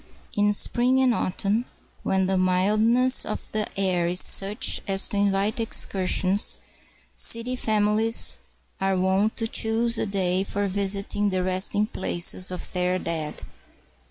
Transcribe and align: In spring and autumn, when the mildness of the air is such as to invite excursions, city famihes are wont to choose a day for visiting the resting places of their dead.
In 0.35 0.51
spring 0.53 0.99
and 0.99 1.13
autumn, 1.13 1.65
when 2.01 2.25
the 2.25 2.35
mildness 2.35 3.23
of 3.23 3.45
the 3.51 3.67
air 3.79 4.07
is 4.07 4.19
such 4.19 4.81
as 4.87 5.07
to 5.09 5.17
invite 5.17 5.59
excursions, 5.59 6.57
city 7.13 7.55
famihes 7.55 8.39
are 8.79 8.97
wont 8.97 9.37
to 9.37 9.47
choose 9.47 9.99
a 9.99 10.07
day 10.07 10.43
for 10.43 10.65
visiting 10.65 11.29
the 11.29 11.43
resting 11.43 11.85
places 11.85 12.49
of 12.49 12.73
their 12.73 12.97
dead. 12.97 13.43